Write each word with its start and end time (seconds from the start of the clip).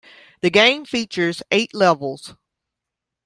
The 0.41 0.49
game 0.49 0.83
features 0.85 1.43
eight 1.51 1.75
levels. 1.75 2.33